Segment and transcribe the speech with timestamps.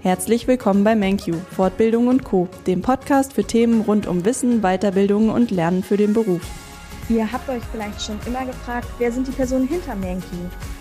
[0.00, 5.28] Herzlich willkommen bei MenQ, Fortbildung und Co., dem Podcast für Themen rund um Wissen, Weiterbildung
[5.28, 6.40] und Lernen für den Beruf.
[7.08, 10.24] Ihr habt euch vielleicht schon immer gefragt, wer sind die Personen hinter MenQ?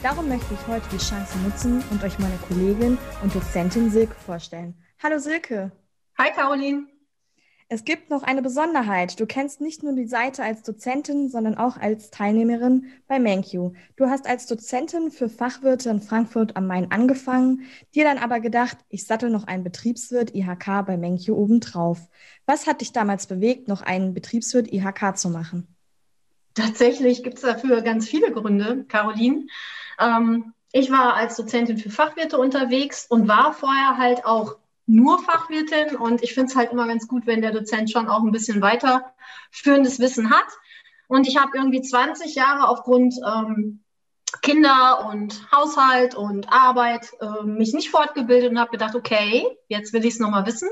[0.04, 4.76] Darum möchte ich heute die Chance nutzen und euch meine Kollegin und Dozentin Silke vorstellen.
[5.02, 5.72] Hallo Silke.
[6.20, 6.86] Hi Caroline.
[7.70, 9.20] Es gibt noch eine Besonderheit.
[9.20, 13.76] Du kennst nicht nur die Seite als Dozentin, sondern auch als Teilnehmerin bei MenQ.
[13.98, 18.78] Du hast als Dozentin für Fachwirte in Frankfurt am Main angefangen, dir dann aber gedacht,
[18.88, 22.00] ich sattel noch einen Betriebswirt IHK bei MenQ obendrauf.
[22.46, 25.68] Was hat dich damals bewegt, noch einen Betriebswirt IHK zu machen?
[26.54, 29.48] Tatsächlich gibt es dafür ganz viele Gründe, Caroline.
[30.00, 34.56] Ähm, ich war als Dozentin für Fachwirte unterwegs und war vorher halt auch
[34.88, 38.24] nur Fachwirtin und ich finde es halt immer ganz gut, wenn der Dozent schon auch
[38.24, 40.48] ein bisschen weiterführendes Wissen hat.
[41.08, 43.84] Und ich habe irgendwie 20 Jahre aufgrund ähm,
[44.42, 50.06] Kinder und Haushalt und Arbeit äh, mich nicht fortgebildet und habe gedacht, okay, jetzt will
[50.06, 50.70] ich es nochmal wissen.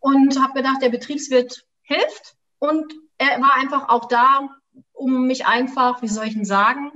[0.00, 4.48] Und habe gedacht, der Betriebswirt hilft und er war einfach auch da,
[4.92, 6.92] um mich einfach, wie soll ich denn sagen,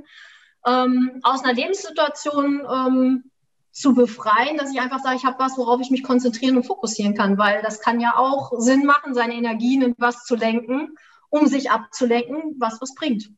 [0.66, 3.30] ähm, aus einer Lebenssituation ähm,
[3.76, 7.14] zu befreien, dass ich einfach sage, ich habe was, worauf ich mich konzentrieren und fokussieren
[7.14, 10.96] kann, weil das kann ja auch Sinn machen, seine Energien in was zu lenken,
[11.28, 13.30] um sich abzulenken, was was bringt.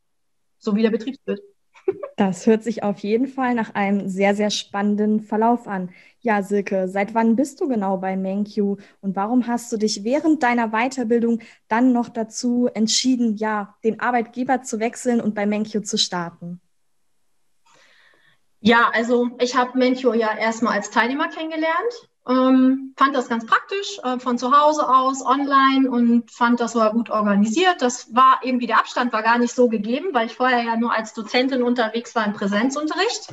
[0.58, 1.40] So wie der Betriebswirt.
[2.16, 5.90] Das hört sich auf jeden Fall nach einem sehr, sehr spannenden Verlauf an.
[6.20, 10.44] Ja, Silke, seit wann bist du genau bei MenQ und warum hast du dich während
[10.44, 15.98] deiner Weiterbildung dann noch dazu entschieden, ja, den Arbeitgeber zu wechseln und bei MenQ zu
[15.98, 16.60] starten?
[18.60, 24.00] Ja, also ich habe Mentio ja erstmal als Teilnehmer kennengelernt, ähm, fand das ganz praktisch
[24.02, 27.80] äh, von zu Hause aus, online und fand das war gut organisiert.
[27.80, 30.92] Das war irgendwie der Abstand war gar nicht so gegeben, weil ich vorher ja nur
[30.92, 33.32] als Dozentin unterwegs war im Präsenzunterricht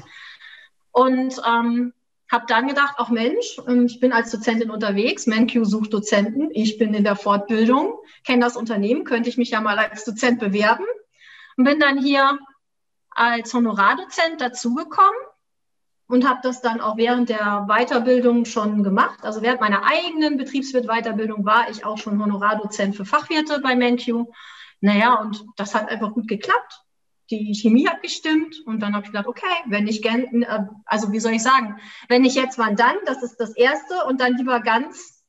[0.91, 1.93] und ähm,
[2.31, 6.77] habe dann gedacht, auch Mensch, ähm, ich bin als Dozentin unterwegs, MenQ sucht Dozenten, ich
[6.77, 10.85] bin in der Fortbildung, kenne das Unternehmen, könnte ich mich ja mal als Dozent bewerben
[11.57, 12.37] und bin dann hier
[13.15, 15.19] als Honorardozent dazugekommen
[16.07, 19.23] und habe das dann auch während der Weiterbildung schon gemacht.
[19.23, 24.27] Also während meiner eigenen Betriebswirt-Weiterbildung war ich auch schon Honorardozent für Fachwirte bei MenQ.
[24.81, 26.81] Naja, und das hat einfach gut geklappt.
[27.31, 31.11] Die Chemie hat gestimmt und dann habe ich gedacht, okay, wenn ich gern, äh, also
[31.11, 34.37] wie soll ich sagen, wenn ich jetzt wann dann, das ist das Erste und dann
[34.37, 35.23] lieber ganz,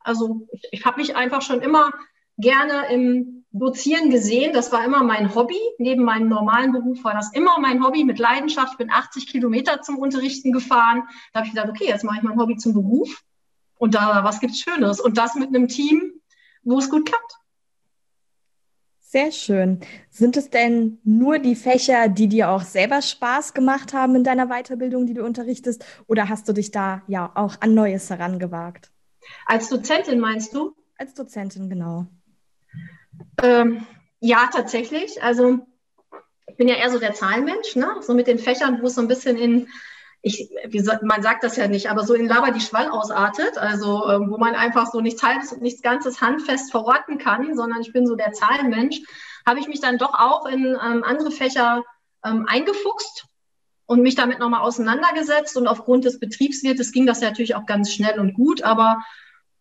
[0.00, 1.92] also ich, ich habe mich einfach schon immer
[2.38, 4.52] gerne im Dozieren gesehen.
[4.52, 5.58] Das war immer mein Hobby.
[5.78, 8.72] Neben meinem normalen Beruf war das immer mein Hobby mit Leidenschaft.
[8.72, 11.04] Ich bin 80 Kilometer zum Unterrichten gefahren.
[11.32, 13.22] Da habe ich gedacht, okay, jetzt mache ich mein Hobby zum Beruf.
[13.78, 15.00] Und da, was gibt's Schöneres?
[15.00, 16.12] Und das mit einem Team,
[16.62, 17.36] wo es gut klappt.
[19.00, 19.80] Sehr schön.
[20.10, 24.48] Sind es denn nur die Fächer, die dir auch selber Spaß gemacht haben in deiner
[24.48, 25.84] Weiterbildung, die du unterrichtest?
[26.06, 28.90] Oder hast du dich da ja auch an Neues herangewagt?
[29.46, 30.74] Als Dozentin meinst du?
[30.98, 32.06] Als Dozentin, genau.
[33.42, 33.86] Ähm,
[34.20, 35.22] ja, tatsächlich.
[35.22, 35.66] Also
[36.46, 37.96] ich bin ja eher so der Zahlenmensch, ne?
[38.00, 39.68] so mit den Fächern, wo es so ein bisschen in,
[40.22, 44.08] ich, soll, man sagt das ja nicht, aber so in Laber die Schwall ausartet, also
[44.08, 47.92] ähm, wo man einfach so nichts halbes und nichts Ganzes handfest verorten kann, sondern ich
[47.92, 49.00] bin so der Zahlenmensch,
[49.46, 51.84] habe ich mich dann doch auch in ähm, andere Fächer
[52.24, 53.26] ähm, eingefuchst
[53.86, 55.56] und mich damit nochmal auseinandergesetzt.
[55.56, 59.04] Und aufgrund des Betriebswirtes ging das natürlich auch ganz schnell und gut, aber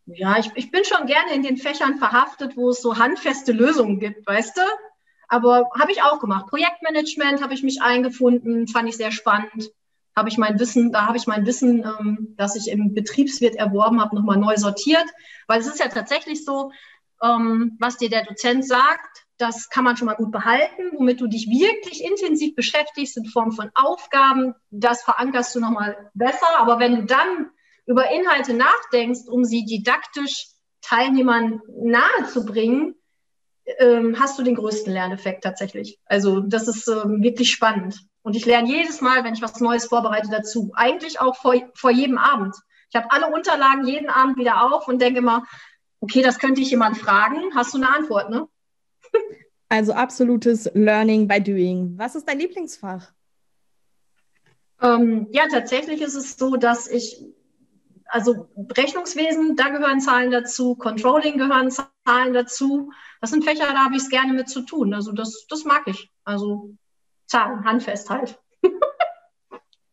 [0.05, 3.99] ja, ich, ich bin schon gerne in den Fächern verhaftet, wo es so handfeste Lösungen
[3.99, 4.61] gibt, weißt du?
[5.27, 6.47] Aber habe ich auch gemacht.
[6.47, 9.71] Projektmanagement habe ich mich eingefunden, fand ich sehr spannend.
[10.15, 13.99] Habe ich mein Wissen, da habe ich mein Wissen, ähm, das ich im Betriebswirt erworben
[13.99, 15.05] habe, nochmal neu sortiert.
[15.47, 16.71] Weil es ist ja tatsächlich so,
[17.23, 21.27] ähm, was dir der Dozent sagt, das kann man schon mal gut behalten, womit du
[21.27, 24.53] dich wirklich intensiv beschäftigst in Form von Aufgaben.
[24.69, 26.59] Das verankerst du nochmal besser.
[26.59, 27.49] Aber wenn du dann
[27.85, 30.47] über Inhalte nachdenkst, um sie didaktisch
[30.81, 32.95] Teilnehmern nahezubringen,
[33.79, 35.99] ähm, hast du den größten Lerneffekt tatsächlich.
[36.05, 37.99] Also das ist ähm, wirklich spannend.
[38.21, 40.71] Und ich lerne jedes Mal, wenn ich was Neues vorbereite, dazu.
[40.75, 42.55] Eigentlich auch vor, vor jedem Abend.
[42.89, 45.45] Ich habe alle Unterlagen jeden Abend wieder auf und denke immer,
[45.99, 47.55] okay, das könnte ich jemand fragen.
[47.55, 48.47] Hast du eine Antwort, ne?
[49.67, 51.97] Also absolutes Learning by Doing.
[51.97, 53.11] Was ist dein Lieblingsfach?
[54.79, 57.19] Ähm, ja, tatsächlich ist es so, dass ich
[58.07, 62.91] also Rechnungswesen, da gehören Zahlen dazu, Controlling gehören Zahlen dazu.
[63.21, 64.93] Das sind Fächer, da habe ich es gerne mit zu tun.
[64.93, 66.11] Also das, das mag ich.
[66.23, 66.75] Also
[67.25, 68.39] Zahlen, handfest halt.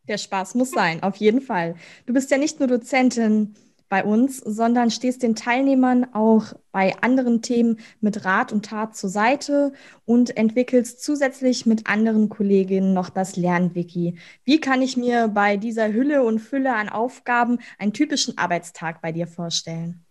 [0.07, 1.75] Der Spaß muss sein, auf jeden Fall.
[2.05, 3.55] Du bist ja nicht nur Dozentin
[3.93, 9.11] bei uns, sondern stehst den Teilnehmern auch bei anderen Themen mit Rat und Tat zur
[9.11, 9.71] Seite
[10.03, 14.17] und entwickelst zusätzlich mit anderen Kolleginnen noch das Lernwiki.
[14.45, 19.11] Wie kann ich mir bei dieser Hülle und Fülle an Aufgaben einen typischen Arbeitstag bei
[19.11, 20.03] dir vorstellen?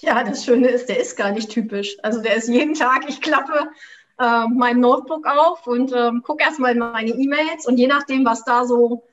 [0.00, 1.96] Ja, das Schöne ist, der ist gar nicht typisch.
[2.02, 3.70] Also der ist jeden Tag, ich klappe
[4.18, 8.44] äh, mein Notebook auf und äh, gucke erstmal in meine E-Mails und je nachdem, was
[8.44, 9.04] da so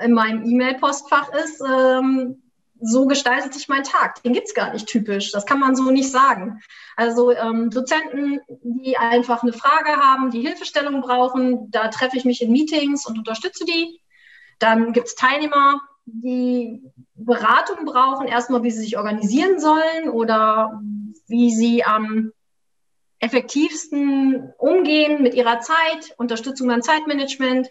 [0.00, 2.42] in meinem E-Mail-Postfach ist, ähm,
[2.80, 4.22] so gestaltet sich mein Tag.
[4.22, 5.32] Den gibt es gar nicht typisch.
[5.32, 6.60] Das kann man so nicht sagen.
[6.96, 12.42] Also ähm, Dozenten, die einfach eine Frage haben, die Hilfestellung brauchen, da treffe ich mich
[12.42, 14.00] in Meetings und unterstütze die.
[14.58, 16.82] Dann gibt es Teilnehmer, die
[17.14, 20.80] Beratung brauchen, erstmal, wie sie sich organisieren sollen oder
[21.26, 22.32] wie sie am
[23.20, 27.68] effektivsten umgehen mit ihrer Zeit, Unterstützung beim Zeitmanagement.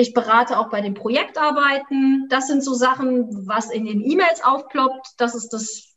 [0.00, 2.26] Ich berate auch bei den Projektarbeiten.
[2.30, 5.08] Das sind so Sachen, was in den E-Mails aufploppt.
[5.18, 5.94] Das ist das,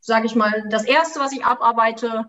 [0.00, 2.28] sage ich mal, das Erste, was ich abarbeite.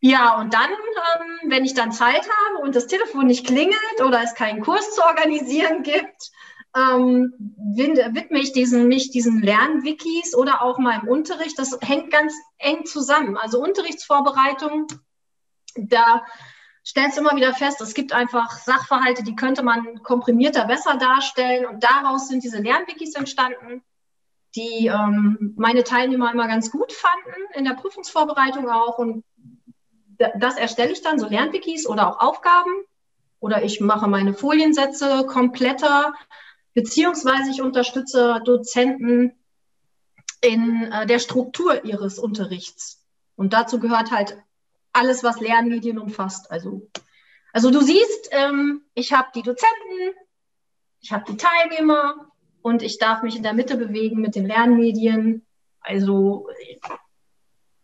[0.00, 4.22] Ja, und dann, ähm, wenn ich dann Zeit habe und das Telefon nicht klingelt oder
[4.22, 6.30] es keinen Kurs zu organisieren gibt,
[6.74, 7.34] ähm,
[7.74, 11.58] widme ich diesen, mich diesen Lernwikis oder auch meinem Unterricht.
[11.58, 13.36] Das hängt ganz eng zusammen.
[13.36, 14.86] Also Unterrichtsvorbereitung,
[15.76, 16.24] da
[16.88, 21.66] stellst immer wieder fest, es gibt einfach Sachverhalte, die könnte man komprimierter besser darstellen.
[21.66, 23.82] Und daraus sind diese Lernwikis entstanden,
[24.56, 28.96] die ähm, meine Teilnehmer immer ganz gut fanden, in der Prüfungsvorbereitung auch.
[28.96, 29.22] Und
[30.16, 32.70] das erstelle ich dann, so Lernwikis oder auch Aufgaben.
[33.38, 36.14] Oder ich mache meine Foliensätze kompletter,
[36.72, 39.34] beziehungsweise ich unterstütze Dozenten
[40.40, 43.04] in äh, der Struktur ihres Unterrichts.
[43.36, 44.38] Und dazu gehört halt
[44.92, 46.50] alles, was Lernmedien umfasst.
[46.50, 46.88] Also,
[47.52, 50.14] also du siehst, ähm, ich habe die Dozenten,
[51.00, 52.32] ich habe die Teilnehmer
[52.62, 55.46] und ich darf mich in der Mitte bewegen mit den Lernmedien.
[55.80, 56.48] Also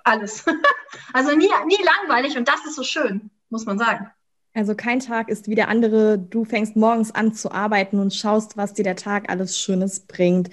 [0.02, 0.44] alles.
[1.12, 4.10] also nie, nie langweilig und das ist so schön, muss man sagen.
[4.52, 6.18] Also kein Tag ist wie der andere.
[6.18, 10.50] Du fängst morgens an zu arbeiten und schaust, was dir der Tag alles Schönes bringt.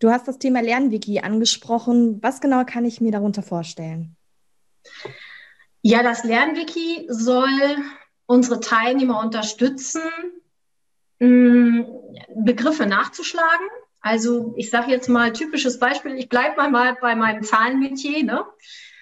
[0.00, 2.22] Du hast das Thema Lernwiki angesprochen.
[2.22, 4.16] Was genau kann ich mir darunter vorstellen?
[5.82, 7.76] Ja, das Lernwiki soll
[8.26, 10.02] unsere Teilnehmer unterstützen,
[11.20, 11.82] mm,
[12.34, 13.66] Begriffe nachzuschlagen.
[14.00, 18.24] Also ich sage jetzt mal typisches Beispiel, ich bleibe mal bei meinem Zahlenmetier.
[18.24, 18.44] Ne?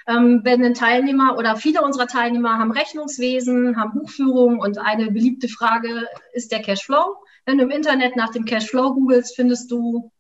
[0.07, 5.49] Ähm, wenn ein Teilnehmer oder viele unserer Teilnehmer haben Rechnungswesen, haben Buchführung und eine beliebte
[5.49, 7.17] Frage ist der Cashflow.
[7.45, 10.13] Wenn du im Internet nach dem Cashflow googelst, findest du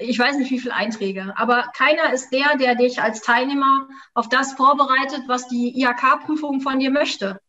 [0.00, 4.28] ich weiß nicht, wie viele Einträge, aber keiner ist der, der dich als Teilnehmer auf
[4.28, 7.40] das vorbereitet, was die IHK-Prüfung von dir möchte.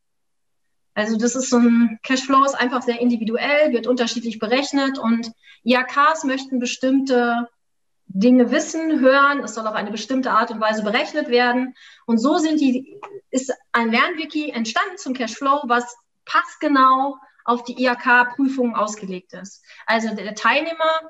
[0.96, 5.32] Also das ist so ein Cashflow ist einfach sehr individuell, wird unterschiedlich berechnet und
[5.64, 7.50] IHKs möchten bestimmte
[8.06, 9.40] Dinge wissen, hören.
[9.44, 11.74] Es soll auf eine bestimmte Art und Weise berechnet werden.
[12.06, 13.02] Und so sind die,
[13.32, 15.96] ist ein Lernwiki entstanden zum Cashflow, was
[16.26, 19.64] passgenau auf die IHK-Prüfung ausgelegt ist.
[19.88, 21.02] Also der Teilnehmer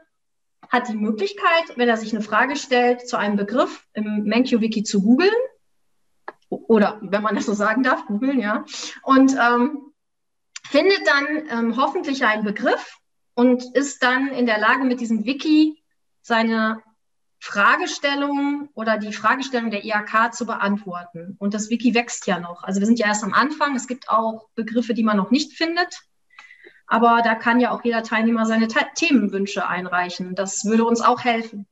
[0.69, 5.01] hat die Möglichkeit, wenn er sich eine Frage stellt zu einem Begriff im MenQ-Wiki zu
[5.01, 5.31] googeln.
[6.49, 8.65] Oder wenn man das so sagen darf, googeln, ja.
[9.01, 9.93] Und ähm,
[10.67, 12.97] findet dann ähm, hoffentlich einen Begriff
[13.35, 15.83] und ist dann in der Lage, mit diesem Wiki
[16.21, 16.81] seine
[17.39, 21.35] Fragestellung oder die Fragestellung der IHK zu beantworten.
[21.39, 22.63] Und das Wiki wächst ja noch.
[22.63, 23.75] Also wir sind ja erst am Anfang.
[23.75, 26.03] Es gibt auch Begriffe, die man noch nicht findet.
[26.93, 30.35] Aber da kann ja auch jeder Teilnehmer seine Te Themenwünsche einreichen.
[30.35, 31.65] Das würde uns auch helfen.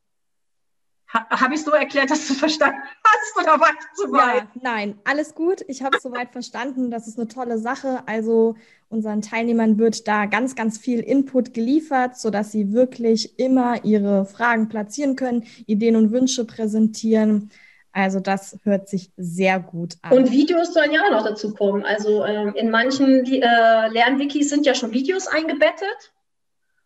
[1.13, 4.47] Ha habe ich so erklärt, dass du verstanden hast oder war ich zu weit?
[4.55, 5.63] Ja, nein, alles gut.
[5.67, 6.89] Ich habe es soweit verstanden.
[6.89, 8.01] Das ist eine tolle Sache.
[8.07, 8.55] Also
[8.89, 14.69] unseren Teilnehmern wird da ganz, ganz viel Input geliefert, sodass sie wirklich immer ihre Fragen
[14.69, 17.51] platzieren können, Ideen und Wünsche präsentieren.
[17.93, 20.13] Also das hört sich sehr gut an.
[20.13, 21.83] Und Videos sollen ja auch noch dazu kommen.
[21.83, 26.13] Also ähm, in manchen äh, Lernwikis sind ja schon Videos eingebettet,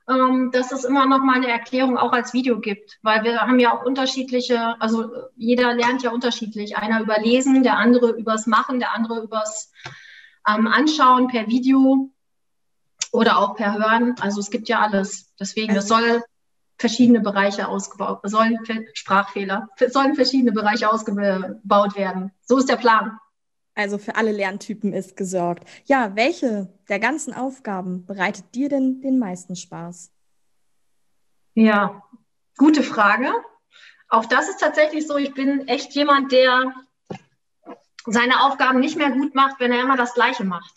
[0.10, 3.60] ähm, dass es immer noch mal eine Erklärung auch als Video gibt, weil wir haben
[3.60, 6.78] ja auch unterschiedliche, also jeder lernt ja unterschiedlich.
[6.78, 9.72] Einer über Lesen, der andere übers Machen, der andere übers
[10.48, 12.10] ähm, Anschauen per Video
[13.12, 14.16] oder auch per Hören.
[14.22, 15.34] Also es gibt ja alles.
[15.40, 16.24] Deswegen, es soll
[16.78, 18.60] verschiedene Bereiche ausgebaut, sollen
[18.94, 22.32] Sprachfehler, sollen verschiedene Bereiche ausgebaut werden.
[22.42, 23.18] So ist der Plan.
[23.76, 25.68] Also für alle Lerntypen ist gesorgt.
[25.86, 30.12] Ja, welche der ganzen Aufgaben bereitet dir denn den meisten Spaß?
[31.56, 32.02] Ja,
[32.58, 33.34] gute Frage.
[34.08, 35.18] Auch das ist tatsächlich so.
[35.18, 36.74] Ich bin echt jemand, der
[38.06, 40.74] seine Aufgaben nicht mehr gut macht, wenn er immer das Gleiche macht.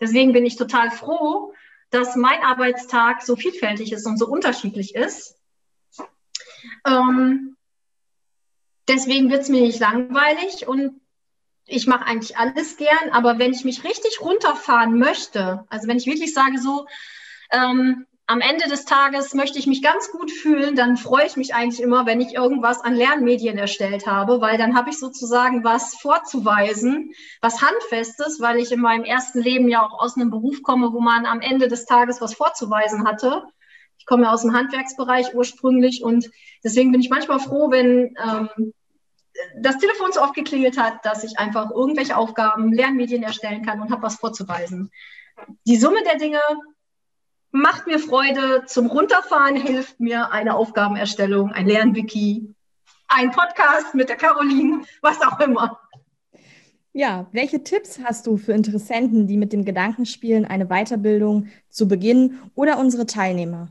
[0.00, 1.52] Deswegen bin ich total froh,
[1.92, 5.36] dass mein Arbeitstag so vielfältig ist und so unterschiedlich ist.
[6.86, 7.56] Ähm,
[8.88, 11.00] deswegen wird es mir nicht langweilig und
[11.66, 16.06] ich mache eigentlich alles gern, aber wenn ich mich richtig runterfahren möchte, also wenn ich
[16.06, 16.86] wirklich sage so,
[17.52, 21.54] ähm, am Ende des Tages möchte ich mich ganz gut fühlen, dann freue ich mich
[21.54, 25.96] eigentlich immer, wenn ich irgendwas an Lernmedien erstellt habe, weil dann habe ich sozusagen was
[25.96, 27.12] vorzuweisen,
[27.42, 31.00] was handfestes, weil ich in meinem ersten Leben ja auch aus einem Beruf komme, wo
[31.00, 33.42] man am Ende des Tages was vorzuweisen hatte.
[33.98, 36.30] Ich komme ja aus dem Handwerksbereich ursprünglich und
[36.64, 38.72] deswegen bin ich manchmal froh, wenn ähm,
[39.60, 43.90] das Telefon so oft geklingelt hat, dass ich einfach irgendwelche Aufgaben, Lernmedien erstellen kann und
[43.90, 44.90] habe was vorzuweisen.
[45.66, 46.40] Die Summe der Dinge
[47.52, 48.64] macht mir Freude.
[48.66, 52.54] Zum Runterfahren hilft mir eine Aufgabenerstellung, ein Lernwiki,
[53.08, 55.78] ein Podcast mit der Caroline, was auch immer.
[56.94, 61.88] Ja, welche Tipps hast du für Interessenten, die mit dem Gedanken spielen, eine Weiterbildung zu
[61.88, 63.68] beginnen oder unsere Teilnehmer?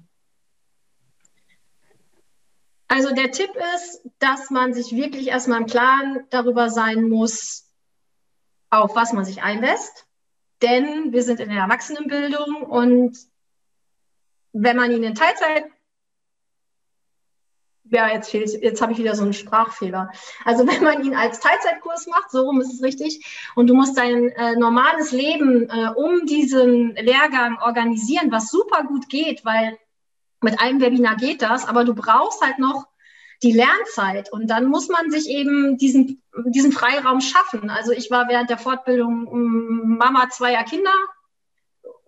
[2.88, 7.70] Also der Tipp ist, dass man sich wirklich erstmal im Klaren darüber sein muss,
[8.70, 10.08] auf was man sich einlässt.
[10.62, 13.18] Denn wir sind in der Erwachsenenbildung und
[14.54, 15.66] wenn man ihn in Teilzeit
[17.92, 20.12] ja, jetzt, jetzt habe ich wieder so einen Sprachfehler.
[20.46, 23.98] Also wenn man ihn als Teilzeitkurs macht, so rum ist es richtig, und du musst
[23.98, 29.78] dein äh, normales Leben äh, um diesen Lehrgang organisieren, was super gut geht, weil
[30.42, 32.88] mit einem Webinar geht das, aber du brauchst halt noch
[33.44, 37.70] die Lernzeit und dann muss man sich eben diesen, diesen Freiraum schaffen.
[37.70, 40.94] Also ich war während der Fortbildung mm, Mama zweier Kinder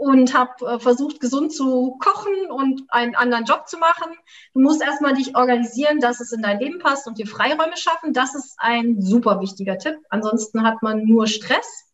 [0.04, 4.12] und habe äh, versucht, gesund zu kochen und einen anderen Job zu machen.
[4.54, 8.12] Du musst erstmal dich organisieren, dass es in dein Leben passt und dir Freiräume schaffen.
[8.12, 9.96] Das ist ein super wichtiger Tipp.
[10.10, 11.86] Ansonsten hat man nur Stress.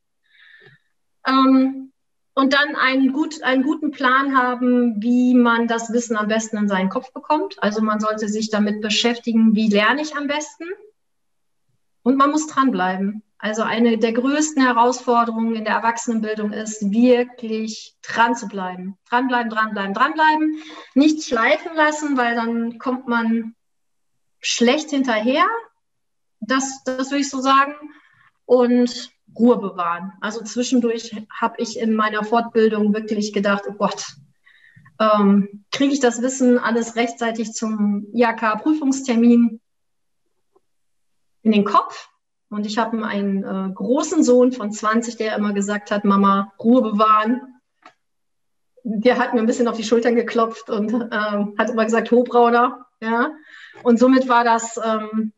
[1.28, 1.92] Ähm,
[2.34, 6.68] und dann einen, gut, einen guten Plan haben, wie man das Wissen am besten in
[6.68, 7.62] seinen Kopf bekommt.
[7.62, 10.66] Also man sollte sich damit beschäftigen, wie lerne ich am besten.
[12.02, 13.22] Und man muss dranbleiben.
[13.42, 18.98] Also eine der größten Herausforderungen in der Erwachsenenbildung ist, wirklich dran zu bleiben.
[19.10, 20.62] Dranbleiben, dranbleiben, dranbleiben.
[20.94, 23.56] Nicht schleifen lassen, weil dann kommt man
[24.42, 25.48] schlecht hinterher.
[26.42, 27.74] Das, das würde ich so sagen.
[28.46, 30.12] Und Ruhe bewahren.
[30.20, 34.16] Also zwischendurch habe ich in meiner Fortbildung wirklich gedacht, oh Gott,
[35.00, 39.62] ähm, kriege ich das Wissen alles rechtzeitig zum IHK-Prüfungstermin
[41.44, 42.10] in den Kopf?
[42.50, 46.82] Und ich habe einen äh, großen Sohn von 20, der immer gesagt hat, Mama, Ruhe
[46.82, 47.62] bewahren.
[48.84, 52.88] Der hat mir ein bisschen auf die Schultern geklopft und äh, hat immer gesagt, Hobrauder.
[53.02, 53.32] Ja?
[53.84, 55.32] Und somit war das ähm,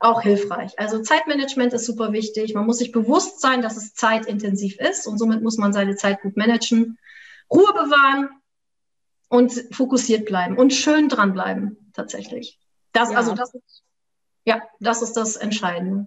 [0.00, 0.78] auch hilfreich.
[0.78, 2.54] Also Zeitmanagement ist super wichtig.
[2.54, 6.20] Man muss sich bewusst sein, dass es zeitintensiv ist und somit muss man seine Zeit
[6.22, 6.98] gut managen.
[7.50, 8.28] Ruhe bewahren
[9.28, 12.58] und fokussiert bleiben und schön dranbleiben, tatsächlich.
[12.92, 13.18] Das, ja.
[13.18, 13.82] also das ist
[14.48, 16.06] ja, das ist das Entscheidende.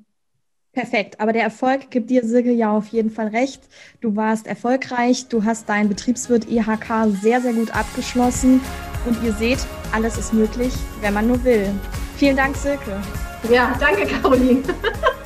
[0.74, 3.62] Perfekt, aber der Erfolg gibt dir, Silke, ja auf jeden Fall recht.
[4.00, 8.62] Du warst erfolgreich, du hast deinen Betriebswirt EHK sehr, sehr gut abgeschlossen
[9.06, 9.60] und ihr seht,
[9.92, 11.70] alles ist möglich, wenn man nur will.
[12.18, 13.00] Vielen Dank, Silke.
[13.50, 14.64] Ja, danke, Caroline.